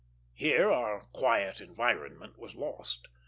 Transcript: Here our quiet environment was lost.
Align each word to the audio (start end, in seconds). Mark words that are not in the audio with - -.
Here 0.33 0.71
our 0.71 1.01
quiet 1.13 1.61
environment 1.61 2.39
was 2.39 2.55
lost. 2.55 3.07